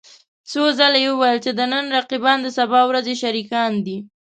څو 0.51 0.63
ځله 0.79 0.99
يې 1.03 1.09
وويل 1.11 1.39
چې 1.45 1.51
د 1.57 1.61
نن 1.73 1.85
رقيبان 1.97 2.37
د 2.43 2.47
سبا 2.57 2.81
ورځې 2.89 3.15
شريکان 3.23 3.71
دي. 3.85 3.97